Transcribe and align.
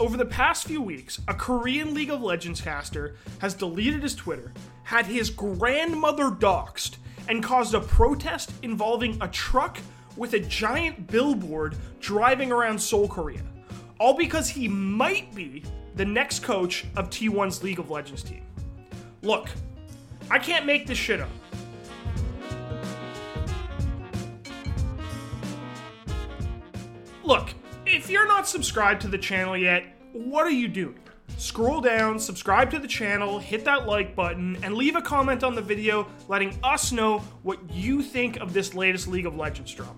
Over 0.00 0.16
the 0.16 0.26
past 0.26 0.68
few 0.68 0.80
weeks, 0.80 1.18
a 1.26 1.34
Korean 1.34 1.92
League 1.92 2.10
of 2.10 2.22
Legends 2.22 2.60
caster 2.60 3.16
has 3.40 3.52
deleted 3.52 4.04
his 4.04 4.14
Twitter, 4.14 4.52
had 4.84 5.06
his 5.06 5.28
grandmother 5.28 6.30
doxxed, 6.30 6.98
and 7.28 7.42
caused 7.42 7.74
a 7.74 7.80
protest 7.80 8.52
involving 8.62 9.18
a 9.20 9.26
truck 9.26 9.78
with 10.16 10.34
a 10.34 10.38
giant 10.38 11.08
billboard 11.08 11.74
driving 11.98 12.52
around 12.52 12.78
Seoul, 12.78 13.08
Korea. 13.08 13.42
All 13.98 14.14
because 14.14 14.48
he 14.48 14.68
might 14.68 15.34
be 15.34 15.64
the 15.96 16.04
next 16.04 16.44
coach 16.44 16.84
of 16.94 17.10
T1's 17.10 17.64
League 17.64 17.80
of 17.80 17.90
Legends 17.90 18.22
team. 18.22 18.46
Look, 19.22 19.48
I 20.30 20.38
can't 20.38 20.64
make 20.64 20.86
this 20.86 20.96
shit 20.96 21.20
up. 21.20 21.28
Look, 27.24 27.50
if 27.88 28.10
you're 28.10 28.28
not 28.28 28.46
subscribed 28.46 29.00
to 29.02 29.08
the 29.08 29.18
channel 29.18 29.56
yet, 29.56 29.84
what 30.12 30.46
are 30.46 30.50
you 30.50 30.68
doing? 30.68 30.98
Scroll 31.36 31.80
down, 31.80 32.18
subscribe 32.18 32.70
to 32.70 32.78
the 32.78 32.88
channel, 32.88 33.38
hit 33.38 33.64
that 33.64 33.86
like 33.86 34.14
button, 34.14 34.56
and 34.62 34.74
leave 34.74 34.96
a 34.96 35.02
comment 35.02 35.44
on 35.44 35.54
the 35.54 35.62
video 35.62 36.06
letting 36.28 36.58
us 36.62 36.92
know 36.92 37.18
what 37.42 37.58
you 37.70 38.02
think 38.02 38.38
of 38.38 38.52
this 38.52 38.74
latest 38.74 39.08
League 39.08 39.26
of 39.26 39.36
Legends 39.36 39.72
drama. 39.72 39.94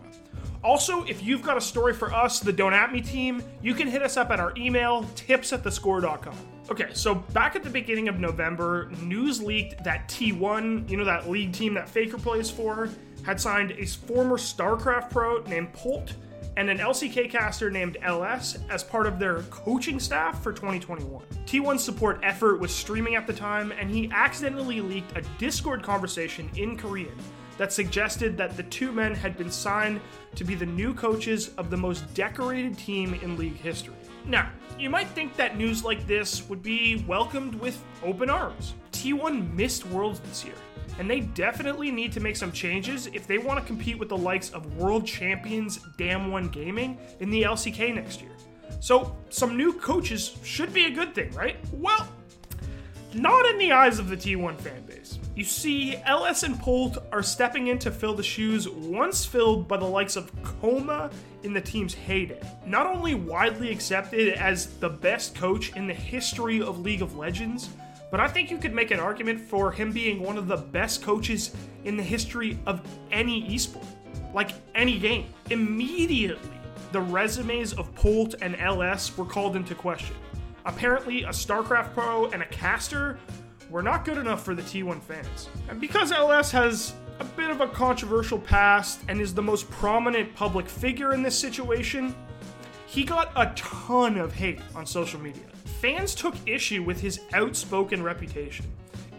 Also, 0.62 1.04
if 1.04 1.22
you've 1.22 1.42
got 1.42 1.56
a 1.56 1.60
story 1.60 1.94
for 1.94 2.12
us, 2.12 2.40
the 2.40 2.52
Don't 2.52 2.74
At 2.74 2.92
Me 2.92 3.00
team, 3.00 3.42
you 3.62 3.72
can 3.74 3.88
hit 3.88 4.02
us 4.02 4.16
up 4.16 4.30
at 4.30 4.38
our 4.38 4.52
email, 4.56 5.04
tips 5.14 5.52
at 5.52 5.62
thescore.com. 5.62 6.36
Okay, 6.70 6.90
so 6.92 7.14
back 7.14 7.56
at 7.56 7.62
the 7.62 7.70
beginning 7.70 8.08
of 8.08 8.20
November, 8.20 8.90
news 9.00 9.42
leaked 9.42 9.82
that 9.82 10.06
T1, 10.08 10.88
you 10.88 10.96
know, 10.96 11.04
that 11.04 11.30
league 11.30 11.52
team 11.52 11.74
that 11.74 11.88
Faker 11.88 12.18
plays 12.18 12.50
for, 12.50 12.90
had 13.24 13.40
signed 13.40 13.72
a 13.72 13.86
former 13.86 14.36
StarCraft 14.36 15.10
pro 15.10 15.42
named 15.44 15.72
Polt 15.72 16.12
and 16.56 16.68
an 16.68 16.78
LCK 16.78 17.30
caster 17.30 17.70
named 17.70 17.96
LS 18.02 18.58
as 18.68 18.82
part 18.82 19.06
of 19.06 19.18
their 19.18 19.42
coaching 19.44 20.00
staff 20.00 20.42
for 20.42 20.52
2021. 20.52 21.22
T1's 21.46 21.82
support 21.82 22.20
effort 22.22 22.60
was 22.60 22.74
streaming 22.74 23.14
at 23.14 23.26
the 23.26 23.32
time, 23.32 23.72
and 23.72 23.90
he 23.90 24.10
accidentally 24.12 24.80
leaked 24.80 25.16
a 25.16 25.22
Discord 25.38 25.82
conversation 25.82 26.50
in 26.56 26.76
Korean 26.76 27.16
that 27.58 27.72
suggested 27.72 28.36
that 28.38 28.56
the 28.56 28.62
two 28.64 28.90
men 28.90 29.14
had 29.14 29.36
been 29.36 29.50
signed 29.50 30.00
to 30.34 30.44
be 30.44 30.54
the 30.54 30.64
new 30.64 30.94
coaches 30.94 31.50
of 31.58 31.68
the 31.68 31.76
most 31.76 32.12
decorated 32.14 32.78
team 32.78 33.14
in 33.22 33.36
league 33.36 33.56
history. 33.56 33.94
Now, 34.24 34.50
you 34.78 34.88
might 34.88 35.08
think 35.08 35.36
that 35.36 35.58
news 35.58 35.84
like 35.84 36.06
this 36.06 36.48
would 36.48 36.62
be 36.62 37.04
welcomed 37.06 37.54
with 37.54 37.82
open 38.02 38.30
arms. 38.30 38.74
T1 38.92 39.52
missed 39.54 39.84
Worlds 39.86 40.20
this 40.20 40.44
year, 40.44 40.54
and 41.00 41.10
they 41.10 41.20
definitely 41.20 41.90
need 41.90 42.12
to 42.12 42.20
make 42.20 42.36
some 42.36 42.52
changes 42.52 43.06
if 43.06 43.26
they 43.26 43.38
want 43.38 43.58
to 43.58 43.64
compete 43.64 43.98
with 43.98 44.10
the 44.10 44.16
likes 44.16 44.50
of 44.50 44.76
world 44.76 45.06
champions 45.06 45.78
Damwon 45.96 46.52
Gaming 46.52 46.98
in 47.20 47.30
the 47.30 47.42
LCK 47.42 47.94
next 47.94 48.20
year. 48.20 48.32
So, 48.80 49.16
some 49.30 49.56
new 49.56 49.72
coaches 49.72 50.36
should 50.44 50.74
be 50.74 50.84
a 50.84 50.90
good 50.90 51.14
thing, 51.14 51.32
right? 51.32 51.56
Well, 51.72 52.06
not 53.14 53.46
in 53.46 53.56
the 53.56 53.72
eyes 53.72 53.98
of 53.98 54.10
the 54.10 54.16
T1 54.16 54.58
fanbase. 54.58 55.16
You 55.34 55.44
see, 55.44 55.96
LS 56.04 56.42
and 56.42 56.60
Polt 56.60 56.98
are 57.10 57.22
stepping 57.22 57.68
in 57.68 57.78
to 57.78 57.90
fill 57.90 58.12
the 58.12 58.22
shoes 58.22 58.68
once 58.68 59.24
filled 59.24 59.66
by 59.66 59.78
the 59.78 59.86
likes 59.86 60.16
of 60.16 60.30
kkOma 60.42 61.10
in 61.44 61.54
the 61.54 61.62
team's 61.62 61.94
heyday. 61.94 62.42
Not 62.66 62.86
only 62.86 63.14
widely 63.14 63.72
accepted 63.72 64.34
as 64.34 64.66
the 64.80 64.90
best 64.90 65.34
coach 65.34 65.74
in 65.76 65.86
the 65.86 65.94
history 65.94 66.60
of 66.60 66.80
League 66.80 67.00
of 67.00 67.16
Legends, 67.16 67.70
but 68.10 68.20
I 68.20 68.28
think 68.28 68.50
you 68.50 68.58
could 68.58 68.74
make 68.74 68.90
an 68.90 69.00
argument 69.00 69.40
for 69.40 69.70
him 69.70 69.92
being 69.92 70.22
one 70.22 70.36
of 70.36 70.48
the 70.48 70.56
best 70.56 71.02
coaches 71.02 71.54
in 71.84 71.96
the 71.96 72.02
history 72.02 72.58
of 72.66 72.82
any 73.10 73.48
esport, 73.50 73.86
like 74.34 74.50
any 74.74 74.98
game. 74.98 75.26
Immediately, 75.50 76.50
the 76.92 77.00
resumes 77.00 77.72
of 77.72 77.94
Polt 77.94 78.34
and 78.42 78.56
LS 78.56 79.16
were 79.16 79.24
called 79.24 79.56
into 79.56 79.74
question. 79.74 80.16
Apparently, 80.64 81.22
a 81.22 81.28
StarCraft 81.28 81.94
pro 81.94 82.26
and 82.30 82.42
a 82.42 82.46
caster 82.46 83.18
were 83.70 83.82
not 83.82 84.04
good 84.04 84.18
enough 84.18 84.44
for 84.44 84.54
the 84.54 84.62
T1 84.62 85.00
fans. 85.00 85.48
And 85.68 85.80
because 85.80 86.10
LS 86.10 86.50
has 86.50 86.92
a 87.20 87.24
bit 87.24 87.50
of 87.50 87.60
a 87.60 87.68
controversial 87.68 88.38
past 88.38 89.00
and 89.08 89.20
is 89.20 89.32
the 89.32 89.42
most 89.42 89.70
prominent 89.70 90.34
public 90.34 90.68
figure 90.68 91.14
in 91.14 91.22
this 91.22 91.38
situation, 91.38 92.14
he 92.90 93.04
got 93.04 93.30
a 93.36 93.52
ton 93.54 94.18
of 94.18 94.34
hate 94.34 94.58
on 94.74 94.84
social 94.84 95.20
media. 95.20 95.44
Fans 95.80 96.12
took 96.12 96.34
issue 96.44 96.82
with 96.82 97.00
his 97.00 97.20
outspoken 97.32 98.02
reputation. 98.02 98.66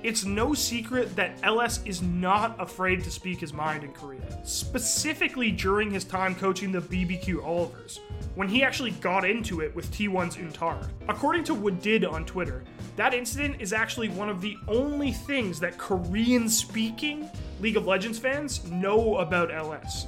It's 0.04 0.26
no 0.26 0.54
secret 0.54 1.16
that 1.16 1.38
LS 1.44 1.82
is 1.86 2.02
not 2.02 2.60
afraid 2.60 3.02
to 3.06 3.10
speak 3.10 3.40
his 3.40 3.54
mind 3.54 3.86
in 3.86 3.94
Korea, 3.94 4.42
specifically 4.44 5.52
during 5.52 5.90
his 5.90 6.04
time 6.04 6.36
coaching 6.36 6.74
the 6.74 6.82
BBQ 6.82 7.46
Olivers, 7.46 8.02
when 8.36 8.50
he 8.50 8.62
actually 8.62 8.92
got 8.92 9.24
into 9.24 9.62
it 9.62 9.74
with 9.74 9.90
T1's 9.92 10.36
Untar. 10.36 10.90
According 11.08 11.46
to 11.46 11.56
Woodid 11.56 12.12
on 12.12 12.26
Twitter, 12.26 12.66
that 12.98 13.14
incident 13.14 13.62
is 13.62 13.72
actually 13.72 14.10
one 14.10 14.28
of 14.28 14.42
the 14.42 14.58
only 14.68 15.14
things 15.14 15.62
that 15.62 15.78
Korean 15.78 16.50
speaking 16.50 17.30
League 17.62 17.78
of 17.78 17.88
Legends 17.88 18.20
fans 18.20 18.70
know 18.70 19.20
about 19.20 19.50
LS. 19.50 20.08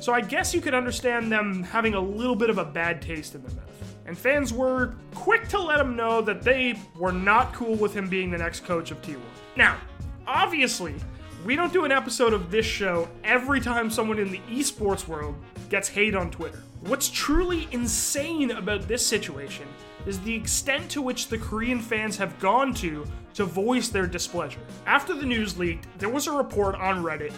So 0.00 0.14
I 0.14 0.22
guess 0.22 0.54
you 0.54 0.62
could 0.62 0.72
understand 0.72 1.30
them 1.30 1.62
having 1.62 1.92
a 1.92 2.00
little 2.00 2.34
bit 2.34 2.48
of 2.48 2.56
a 2.56 2.64
bad 2.64 3.02
taste 3.02 3.34
in 3.34 3.42
their 3.42 3.54
mouth. 3.54 3.96
And 4.06 4.16
fans 4.16 4.50
were 4.50 4.94
quick 5.14 5.46
to 5.48 5.58
let 5.58 5.78
him 5.78 5.94
know 5.94 6.22
that 6.22 6.42
they 6.42 6.80
were 6.96 7.12
not 7.12 7.52
cool 7.52 7.74
with 7.74 7.94
him 7.94 8.08
being 8.08 8.30
the 8.30 8.38
next 8.38 8.64
coach 8.64 8.90
of 8.90 9.02
T1. 9.02 9.18
Now, 9.56 9.76
obviously, 10.26 10.94
we 11.44 11.54
don't 11.54 11.72
do 11.72 11.84
an 11.84 11.92
episode 11.92 12.32
of 12.32 12.50
this 12.50 12.64
show 12.64 13.10
every 13.24 13.60
time 13.60 13.90
someone 13.90 14.18
in 14.18 14.30
the 14.30 14.40
esports 14.50 15.06
world 15.06 15.34
gets 15.68 15.86
hate 15.86 16.14
on 16.14 16.30
Twitter. 16.30 16.62
What's 16.80 17.10
truly 17.10 17.68
insane 17.70 18.52
about 18.52 18.88
this 18.88 19.06
situation 19.06 19.68
is 20.06 20.18
the 20.20 20.34
extent 20.34 20.90
to 20.92 21.02
which 21.02 21.28
the 21.28 21.36
Korean 21.36 21.78
fans 21.78 22.16
have 22.16 22.38
gone 22.40 22.72
to 22.74 23.06
to 23.34 23.44
voice 23.44 23.90
their 23.90 24.06
displeasure. 24.06 24.60
After 24.86 25.14
the 25.14 25.26
news 25.26 25.58
leaked, 25.58 25.86
there 25.98 26.08
was 26.08 26.26
a 26.26 26.32
report 26.32 26.74
on 26.76 27.02
Reddit 27.02 27.34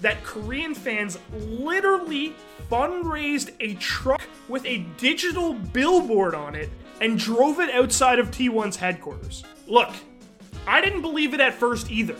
that 0.00 0.22
Korean 0.24 0.74
fans 0.74 1.18
literally 1.32 2.34
fundraised 2.70 3.52
a 3.60 3.74
truck 3.74 4.22
with 4.48 4.64
a 4.66 4.78
digital 4.98 5.54
billboard 5.54 6.34
on 6.34 6.54
it 6.54 6.70
and 7.00 7.18
drove 7.18 7.60
it 7.60 7.70
outside 7.70 8.18
of 8.18 8.30
T1's 8.30 8.76
headquarters. 8.76 9.44
Look, 9.66 9.90
I 10.66 10.80
didn't 10.80 11.02
believe 11.02 11.34
it 11.34 11.40
at 11.40 11.54
first 11.54 11.90
either, 11.90 12.16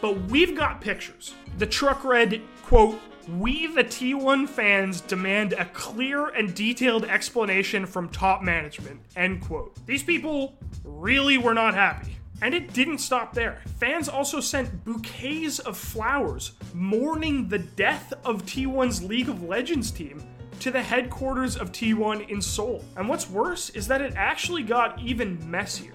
but 0.00 0.20
we've 0.22 0.56
got 0.56 0.80
pictures. 0.80 1.34
The 1.58 1.66
truck 1.66 2.04
read, 2.04 2.42
quote, 2.64 3.00
we, 3.38 3.66
the 3.68 3.84
T1 3.84 4.48
fans, 4.48 5.00
demand 5.02 5.52
a 5.52 5.64
clear 5.66 6.28
and 6.28 6.54
detailed 6.54 7.04
explanation 7.04 7.86
from 7.86 8.08
top 8.08 8.42
management. 8.42 9.00
End 9.14 9.42
quote. 9.42 9.74
These 9.86 10.02
people 10.02 10.54
really 10.84 11.38
were 11.38 11.54
not 11.54 11.74
happy. 11.74 12.16
And 12.42 12.54
it 12.54 12.72
didn't 12.72 12.98
stop 12.98 13.34
there. 13.34 13.60
Fans 13.78 14.08
also 14.08 14.40
sent 14.40 14.84
bouquets 14.84 15.58
of 15.58 15.76
flowers 15.76 16.52
mourning 16.72 17.48
the 17.48 17.58
death 17.58 18.12
of 18.24 18.44
T1's 18.46 19.02
League 19.02 19.28
of 19.28 19.42
Legends 19.42 19.90
team 19.90 20.22
to 20.60 20.70
the 20.70 20.82
headquarters 20.82 21.56
of 21.56 21.72
T1 21.72 22.28
in 22.28 22.40
Seoul. 22.40 22.84
And 22.96 23.08
what's 23.08 23.28
worse 23.28 23.70
is 23.70 23.86
that 23.88 24.00
it 24.00 24.14
actually 24.16 24.62
got 24.62 25.00
even 25.00 25.38
messier. 25.50 25.92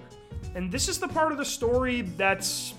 And 0.56 0.72
this 0.72 0.88
is 0.88 1.00
the 1.00 1.08
part 1.08 1.32
of 1.32 1.38
the 1.38 1.46
story 1.46 2.02
that's 2.02 2.74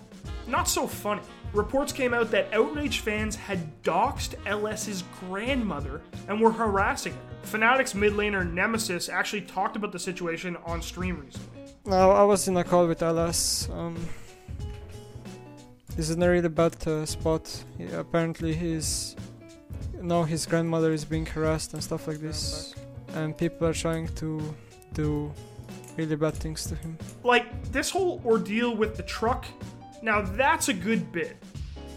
not 0.49 0.69
so 0.69 0.87
funny. 0.87 1.23
Reports 1.53 1.93
came 1.93 2.13
out 2.13 2.31
that 2.33 2.53
outraged 2.53 3.03
fans 3.03 3.37
had 3.37 3.83
doxed 3.83 4.35
LS's 4.47 5.05
grandmother 5.21 6.03
and 6.29 6.41
were 6.41 6.53
harassing 6.53 7.13
her. 7.13 7.21
Fnatic's 7.45 7.95
mid 7.95 8.13
laner 8.15 8.51
Nemesis 8.51 9.09
actually 9.09 9.43
talked 9.43 9.77
about 9.77 9.93
the 9.93 9.99
situation 9.99 10.57
on 10.65 10.83
stream 10.83 11.21
recently. 11.21 11.56
Now 11.87 12.11
I 12.11 12.25
was 12.25 12.49
in 12.49 12.57
a 12.57 12.65
call 12.65 12.89
with 12.89 13.01
LS. 13.01 13.69
Um, 13.73 13.97
he's 15.95 16.11
in 16.11 16.21
a 16.21 16.29
really 16.29 16.49
bad 16.49 16.75
uh, 16.85 17.07
spot. 17.07 17.65
He, 17.79 17.85
apparently, 17.87 18.55
he's 18.55 19.15
now 19.95 20.25
his 20.25 20.47
grandmother 20.47 20.93
is 20.93 21.05
being 21.05 21.25
harassed 21.25 21.75
and 21.75 21.83
stuff 21.83 22.09
like 22.09 22.19
this, 22.19 22.75
and 23.15 23.39
people 23.39 23.69
are 23.69 23.73
trying 23.73 24.09
to 24.17 24.43
do 24.95 25.33
really 25.97 26.17
bad 26.17 26.35
things 26.35 26.67
to 26.67 26.75
him. 26.75 26.99
Like, 27.23 27.71
this 27.71 27.89
whole 27.89 28.21
ordeal 28.27 28.77
with 28.77 28.97
the 28.97 29.05
truck, 29.05 29.47
now 30.03 30.23
that's 30.23 30.69
a 30.69 30.75
good 30.75 31.13
bit. 31.13 31.37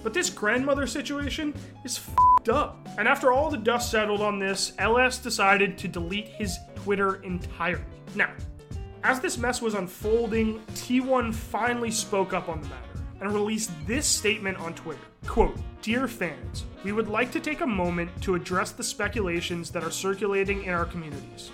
But 0.04 0.14
this 0.14 0.30
grandmother 0.30 0.86
situation 0.86 1.54
is 1.84 1.98
fed 1.98 2.50
up. 2.50 2.88
And 2.98 3.08
after 3.08 3.32
all 3.32 3.50
the 3.50 3.58
dust 3.58 3.90
settled 3.90 4.22
on 4.22 4.38
this, 4.38 4.72
LS 4.78 5.18
decided 5.18 5.80
to 5.80 5.88
delete 5.88 6.28
his 6.28 6.58
Twitter 6.76 7.16
entirely. 7.24 7.84
Now, 8.16 8.30
as 9.04 9.20
this 9.20 9.38
mess 9.38 9.62
was 9.62 9.74
unfolding, 9.74 10.62
T1 10.74 11.34
finally 11.34 11.92
spoke 11.92 12.34
up 12.34 12.50
on 12.50 12.62
the 12.62 12.68
matter 12.68 12.86
and 13.22 13.34
released 13.34 13.72
this 13.86 14.06
statement 14.08 14.58
on 14.60 14.74
Twitter. 14.74 15.02
Quote, 15.26 15.58
Dear 15.82 16.08
fans, 16.08 16.66
we 16.84 16.92
would 16.92 17.08
like 17.08 17.32
to 17.32 17.40
take 17.40 17.62
a 17.62 17.68
moment 17.68 18.10
to 18.22 18.36
address 18.36 18.72
the 18.72 18.84
speculations 18.84 19.72
that 19.72 19.84
are 19.84 19.92
circulating 19.92 20.64
in 20.64 20.74
our 20.74 20.86
communities. 20.86 21.52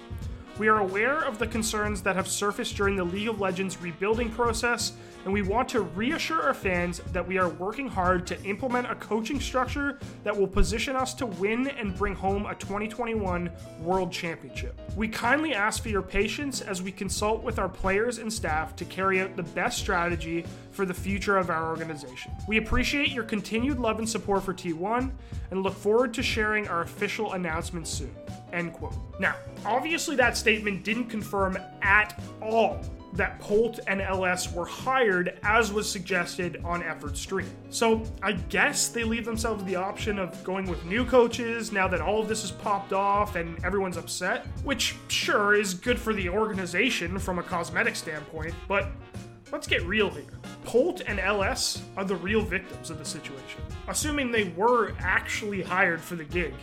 We 0.57 0.69
are 0.69 0.79
aware 0.79 1.19
of 1.19 1.37
the 1.37 1.47
concerns 1.47 2.01
that 2.03 2.15
have 2.15 2.29
surfaced 2.29 2.77
during 2.77 2.95
the 2.95 3.03
League 3.03 3.27
of 3.27 3.41
Legends 3.41 3.81
rebuilding 3.81 4.31
process, 4.31 4.93
and 5.25 5.33
we 5.33 5.41
want 5.41 5.67
to 5.69 5.81
reassure 5.81 6.41
our 6.41 6.53
fans 6.53 7.01
that 7.11 7.27
we 7.27 7.37
are 7.37 7.49
working 7.49 7.89
hard 7.89 8.25
to 8.27 8.41
implement 8.43 8.89
a 8.89 8.95
coaching 8.95 9.41
structure 9.41 9.99
that 10.23 10.37
will 10.37 10.47
position 10.47 10.95
us 10.95 11.13
to 11.15 11.25
win 11.25 11.67
and 11.67 11.93
bring 11.97 12.15
home 12.15 12.45
a 12.45 12.55
2021 12.55 13.51
World 13.81 14.13
Championship. 14.13 14.79
We 14.95 15.09
kindly 15.09 15.53
ask 15.53 15.83
for 15.83 15.89
your 15.89 16.01
patience 16.01 16.61
as 16.61 16.81
we 16.81 16.89
consult 16.89 17.43
with 17.43 17.59
our 17.59 17.67
players 17.67 18.19
and 18.19 18.31
staff 18.31 18.77
to 18.77 18.85
carry 18.85 19.19
out 19.19 19.35
the 19.35 19.43
best 19.43 19.77
strategy 19.77 20.45
for 20.71 20.85
the 20.85 20.93
future 20.93 21.35
of 21.35 21.49
our 21.49 21.67
organization. 21.67 22.31
We 22.47 22.57
appreciate 22.57 23.09
your 23.09 23.25
continued 23.25 23.77
love 23.79 23.99
and 23.99 24.07
support 24.07 24.43
for 24.43 24.53
T1 24.53 25.11
and 25.51 25.63
look 25.63 25.75
forward 25.75 26.13
to 26.13 26.23
sharing 26.23 26.69
our 26.69 26.81
official 26.81 27.33
announcement 27.33 27.89
soon. 27.89 28.15
End 28.55 28.71
quote. 28.71 28.95
Now, 29.19 29.35
obviously, 29.65 30.15
that 30.15 30.37
statement 30.37 30.85
didn't 30.85 31.07
confirm 31.07 31.57
at 31.81 32.17
all 32.41 32.81
that 33.11 33.39
Polt 33.39 33.79
and 33.87 34.01
LS 34.01 34.51
were 34.53 34.65
hired 34.65 35.39
as 35.43 35.71
was 35.71 35.89
suggested 35.89 36.61
on 36.63 36.81
Effort 36.81 37.17
Stream. 37.17 37.49
So 37.69 38.03
I 38.23 38.33
guess 38.33 38.87
they 38.87 39.03
leave 39.03 39.25
themselves 39.25 39.63
the 39.65 39.75
option 39.75 40.19
of 40.19 40.41
going 40.43 40.67
with 40.67 40.83
new 40.85 41.05
coaches 41.05 41.71
now 41.71 41.87
that 41.89 42.01
all 42.01 42.21
of 42.21 42.27
this 42.27 42.41
has 42.41 42.51
popped 42.51 42.93
off 42.93 43.35
and 43.35 43.63
everyone's 43.63 43.97
upset, 43.97 44.45
which 44.63 44.95
sure 45.07 45.53
is 45.55 45.73
good 45.73 45.99
for 45.99 46.13
the 46.13 46.29
organization 46.29 47.19
from 47.19 47.39
a 47.39 47.43
cosmetic 47.43 47.95
standpoint, 47.95 48.53
but 48.67 48.87
let's 49.51 49.67
get 49.67 49.81
real 49.83 50.09
here. 50.09 50.23
Polt 50.65 51.01
and 51.07 51.19
LS 51.19 51.83
are 51.95 52.05
the 52.05 52.15
real 52.15 52.41
victims 52.41 52.89
of 52.89 52.99
the 52.99 53.05
situation. 53.05 53.61
Assuming 53.87 54.31
they 54.31 54.45
were 54.57 54.93
actually 54.99 55.61
hired 55.61 56.01
for 56.01 56.15
the 56.15 56.23
gig, 56.23 56.53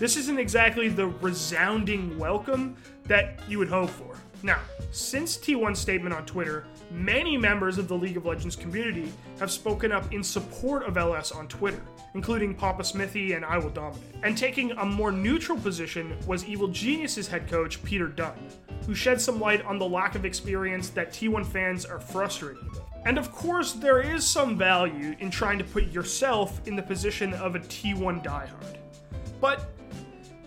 this 0.00 0.16
isn't 0.16 0.38
exactly 0.38 0.88
the 0.88 1.08
resounding 1.08 2.18
welcome 2.18 2.74
that 3.04 3.38
you 3.46 3.58
would 3.58 3.68
hope 3.68 3.90
for. 3.90 4.16
Now, 4.42 4.58
since 4.92 5.36
T1's 5.36 5.78
statement 5.78 6.14
on 6.14 6.24
Twitter, 6.24 6.64
many 6.90 7.36
members 7.36 7.76
of 7.76 7.86
the 7.86 7.94
League 7.94 8.16
of 8.16 8.24
Legends 8.24 8.56
community 8.56 9.12
have 9.38 9.50
spoken 9.50 9.92
up 9.92 10.10
in 10.10 10.24
support 10.24 10.84
of 10.84 10.96
LS 10.96 11.32
on 11.32 11.48
Twitter, 11.48 11.82
including 12.14 12.54
Papa 12.54 12.82
Smithy 12.82 13.34
and 13.34 13.44
I 13.44 13.58
Will 13.58 13.68
Dominate. 13.68 14.02
And 14.22 14.38
taking 14.38 14.72
a 14.72 14.86
more 14.86 15.12
neutral 15.12 15.58
position 15.58 16.16
was 16.26 16.46
Evil 16.46 16.68
Geniuses 16.68 17.28
head 17.28 17.46
coach, 17.46 17.84
Peter 17.84 18.08
Dunn, 18.08 18.38
who 18.86 18.94
shed 18.94 19.20
some 19.20 19.38
light 19.38 19.62
on 19.66 19.78
the 19.78 19.86
lack 19.86 20.14
of 20.14 20.24
experience 20.24 20.88
that 20.88 21.12
T1 21.12 21.44
fans 21.44 21.84
are 21.84 22.00
frustrated 22.00 22.66
with. 22.70 22.80
And 23.04 23.18
of 23.18 23.30
course, 23.32 23.74
there 23.74 24.00
is 24.00 24.26
some 24.26 24.56
value 24.56 25.14
in 25.18 25.30
trying 25.30 25.58
to 25.58 25.64
put 25.64 25.92
yourself 25.92 26.66
in 26.66 26.74
the 26.74 26.82
position 26.82 27.34
of 27.34 27.54
a 27.54 27.60
T1 27.60 28.24
diehard. 28.24 28.78
But 29.42 29.70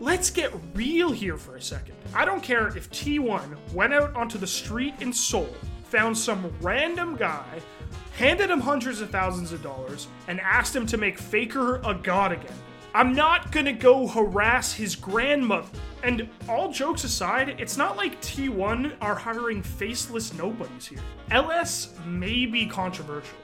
let's 0.04 0.30
get 0.30 0.52
real 0.74 1.14
here 1.14 1.38
for 1.38 1.56
a 1.56 1.62
second. 1.62 1.96
I 2.14 2.26
don't 2.26 2.44
care 2.44 2.68
if 2.76 2.90
T1 2.90 3.56
went 3.74 3.94
out 3.94 4.14
onto 4.18 4.38
the 4.38 4.46
street 4.46 4.94
in 5.00 5.14
Seoul, 5.14 5.48
found 5.86 6.18
some 6.18 6.54
random 6.60 7.16
guy, 7.16 7.62
handed 8.18 8.50
him 8.50 8.60
hundreds 8.60 9.00
of 9.00 9.10
thousands 9.12 9.54
of 9.54 9.64
dollars, 9.64 10.08
and 10.28 10.42
asked 10.42 10.76
him 10.76 10.86
to 10.88 10.98
make 10.98 11.18
Faker 11.18 11.78
a 11.86 11.94
god 11.94 12.34
again. 12.34 12.52
I'm 12.94 13.14
not 13.14 13.54
gonna 13.54 13.72
go 13.72 14.06
harass 14.06 14.74
his 14.74 14.94
grandmother. 14.94 15.70
And 16.04 16.28
all 16.50 16.70
jokes 16.70 17.06
aside, 17.06 17.56
it's 17.58 17.78
not 17.78 17.96
like 17.96 18.22
T1 18.22 18.98
are 19.00 19.16
hiring 19.16 19.64
faceless 19.64 20.34
nobodies 20.34 20.86
here. 20.86 21.00
LS 21.32 21.94
may 22.06 22.46
be 22.46 22.66
controversial, 22.66 23.38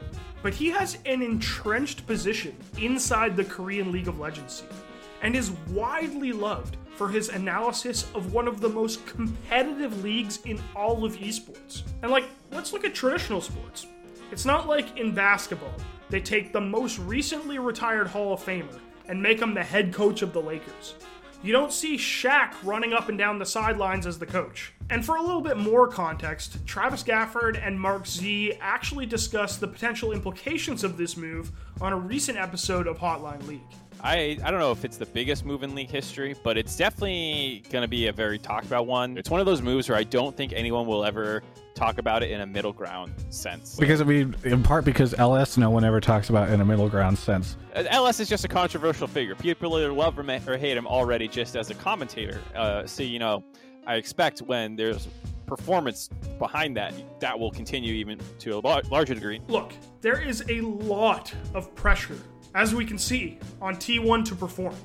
but 0.44 0.54
he 0.54 0.68
has 0.72 0.98
an 1.06 1.22
entrenched 1.22 2.06
position 2.06 2.54
inside 2.78 3.38
the 3.38 3.46
Korean 3.46 3.94
League 3.94 4.10
of 4.10 4.20
Legends 4.20 4.56
scene 4.56 4.89
and 5.22 5.36
is 5.36 5.52
widely 5.70 6.32
loved 6.32 6.78
for 6.96 7.10
his 7.10 7.30
analysis 7.30 8.06
of 8.14 8.34
one 8.34 8.48
of 8.48 8.60
the 8.60 8.70
most 8.70 9.06
competitive 9.06 10.04
leagues 10.04 10.40
in 10.46 10.62
all 10.76 11.06
of 11.06 11.16
esports. 11.18 11.84
And 12.02 12.12
like, 12.12 12.26
let's 12.52 12.74
look 12.74 12.84
at 12.84 12.94
traditional 12.94 13.42
sports. 13.42 13.88
It's 14.32 14.46
not 14.46 14.68
like 14.68 14.98
in 14.98 15.14
basketball, 15.14 15.74
they 16.10 16.20
take 16.20 16.52
the 16.52 16.62
most 16.62 17.00
recently 17.00 17.58
retired 17.58 18.08
Hall 18.08 18.34
of 18.34 18.44
Famer 18.44 18.80
and 19.08 19.22
make 19.22 19.42
him 19.42 19.54
the 19.54 19.64
head 19.64 19.94
coach 19.94 20.22
of 20.22 20.34
the 20.34 20.42
Lakers. 20.42 20.96
You 21.42 21.54
don't 21.54 21.72
see 21.72 21.96
Shaq 21.96 22.54
running 22.64 22.92
up 22.92 23.08
and 23.08 23.18
down 23.18 23.40
the 23.40 23.46
sidelines 23.46 24.06
as 24.06 24.20
the 24.20 24.26
coach. 24.26 24.74
And 24.90 25.06
for 25.06 25.16
a 25.16 25.22
little 25.22 25.40
bit 25.40 25.56
more 25.56 25.88
context, 25.88 26.66
Travis 26.68 27.02
Gafford 27.02 27.66
and 27.66 27.80
Mark 27.80 28.06
Z 28.06 28.54
actually 28.60 29.06
discussed 29.06 29.62
the 29.62 29.68
potential 29.68 30.12
implications 30.12 30.84
of 30.84 30.98
this 30.98 31.16
move 31.16 31.52
on 31.80 31.94
a 31.94 31.98
recent 31.98 32.38
episode 32.38 32.88
of 32.88 32.98
Hotline 32.98 33.48
League. 33.48 33.62
I, 34.02 34.38
I 34.44 34.52
don't 34.52 34.60
know 34.60 34.72
if 34.72 34.86
it's 34.86 34.98
the 34.98 35.06
biggest 35.06 35.46
move 35.46 35.64
in 35.64 35.76
league 35.76 35.90
history, 35.90 36.36
but 36.44 36.58
it's 36.58 36.76
definitely 36.78 37.64
going 37.70 37.82
to 37.82 37.88
be 37.88 38.08
a 38.08 38.14
very 38.14 38.40
talked 38.40 38.66
about 38.66 38.88
one. 38.88 39.18
It's 39.18 39.30
one 39.30 39.40
of 39.40 39.46
those 39.46 39.62
moves 39.62 39.90
where 39.90 39.98
I 39.98 40.04
don't 40.04 40.36
think 40.36 40.54
anyone 40.54 40.88
will 40.88 41.04
ever 41.04 41.44
talk 41.76 41.98
about 41.98 42.24
it 42.24 42.32
in 42.32 42.42
a 42.42 42.46
middle 42.46 42.74
ground 42.74 43.14
sense. 43.30 43.76
Because 43.76 44.02
I 44.02 44.04
mean, 44.06 44.36
in 44.44 44.64
part 44.64 44.86
because 44.86 45.14
LS, 45.16 45.58
no 45.58 45.70
one 45.70 45.84
ever 45.84 46.00
talks 46.00 46.30
about 46.30 46.50
in 46.50 46.62
a 46.62 46.66
middle 46.66 46.90
ground 46.90 47.18
sense. 47.18 47.58
Uh, 47.76 47.84
LS 47.90 48.20
is 48.20 48.30
just 48.30 48.46
a 48.46 48.48
controversial 48.48 49.08
figure. 49.08 49.36
People 49.36 49.76
either 49.78 49.92
love 49.92 50.18
him 50.18 50.30
or 50.30 50.58
hate 50.58 50.78
him 50.78 50.88
already 50.88 51.28
just 51.28 51.56
as 51.56 51.70
a 51.70 51.76
commentator. 51.76 52.42
Uh, 52.56 52.86
so, 52.86 53.04
you 53.04 53.20
know, 53.20 53.44
I 53.86 53.96
expect 53.96 54.42
when 54.42 54.76
there's 54.76 55.08
performance 55.46 56.10
behind 56.38 56.78
that, 56.78 56.94
that 57.20 57.38
will 57.38 57.52
continue 57.52 57.94
even 57.94 58.20
to 58.40 58.58
a 58.58 58.60
larger 58.60 59.16
degree. 59.16 59.42
Look, 59.48 59.74
there 60.02 60.22
is 60.22 60.44
a 60.48 60.62
lot 60.62 61.34
of 61.54 61.74
pressure 61.76 62.20
as 62.56 62.74
we 62.74 62.86
can 62.86 62.98
see, 62.98 63.40
on 63.62 63.76
T1 63.76 64.26
to 64.26 64.36
perform. 64.36 64.76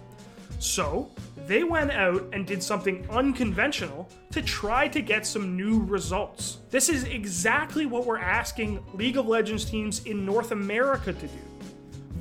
So, 0.58 1.10
they 1.46 1.62
went 1.62 1.90
out 1.90 2.24
and 2.32 2.46
did 2.46 2.62
something 2.62 3.06
unconventional 3.10 4.08
to 4.30 4.40
try 4.40 4.88
to 4.88 5.02
get 5.02 5.26
some 5.26 5.56
new 5.56 5.84
results. 5.84 6.58
This 6.70 6.88
is 6.88 7.04
exactly 7.04 7.86
what 7.86 8.06
we're 8.06 8.18
asking 8.18 8.82
League 8.94 9.18
of 9.18 9.26
Legends 9.26 9.64
teams 9.64 10.04
in 10.06 10.24
North 10.24 10.52
America 10.52 11.12
to 11.12 11.26
do. 11.26 11.38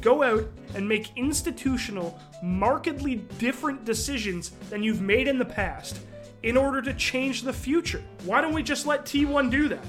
Go 0.01 0.23
out 0.23 0.45
and 0.75 0.87
make 0.87 1.15
institutional, 1.15 2.19
markedly 2.41 3.15
different 3.37 3.85
decisions 3.85 4.49
than 4.69 4.83
you've 4.83 5.01
made 5.01 5.29
in 5.29 5.39
the 5.39 5.45
past 5.45 5.99
in 6.43 6.57
order 6.57 6.81
to 6.81 6.93
change 6.95 7.43
the 7.43 7.53
future. 7.53 8.03
Why 8.25 8.41
don't 8.41 8.53
we 8.53 8.63
just 8.63 8.85
let 8.85 9.05
T1 9.05 9.49
do 9.49 9.69
that? 9.69 9.85